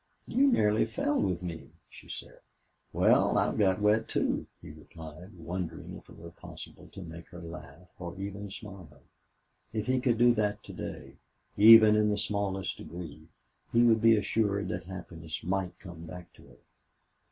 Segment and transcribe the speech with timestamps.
[0.25, 2.39] "You nearly fell with me," she said.
[2.91, 7.27] "Well, I'd have got wet, too," he replied, wondering if it were possible to make
[7.27, 8.99] her laugh or even smile.
[9.73, 11.17] If he could do that to day,
[11.55, 13.27] even in the smallest degree,
[13.71, 16.57] he would be assured that happiness might come back to her.